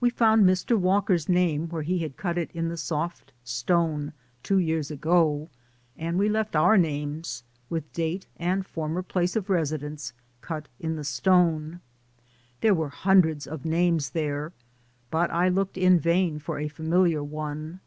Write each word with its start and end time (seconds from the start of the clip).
We 0.00 0.08
found 0.08 0.46
Mr. 0.46 0.74
Walker's 0.78 1.28
name 1.28 1.68
where 1.68 1.82
he 1.82 1.98
had 1.98 2.16
cut 2.16 2.38
it 2.38 2.50
in 2.52 2.70
the 2.70 2.78
soft 2.78 3.34
stone 3.44 4.14
two 4.42 4.56
years 4.56 4.90
ago, 4.90 5.50
and 5.98 6.18
we 6.18 6.30
left 6.30 6.56
our 6.56 6.78
names, 6.78 7.44
with 7.68 7.92
date 7.92 8.26
and 8.38 8.64
former 8.64 9.02
place 9.02 9.36
of 9.36 9.48
resi 9.48 9.78
dence, 9.80 10.14
cut 10.40 10.68
in 10.78 10.96
the 10.96 11.04
stone. 11.04 11.80
There 12.62 12.72
were 12.72 12.88
hun 12.88 13.20
dreds 13.20 13.46
of 13.46 13.66
names 13.66 14.08
there, 14.08 14.54
but 15.10 15.30
I 15.30 15.50
looked 15.50 15.76
in 15.76 16.00
vain 16.00 16.38
for 16.38 16.58
a 16.58 16.68
familiar 16.68 17.22
one. 17.22 17.80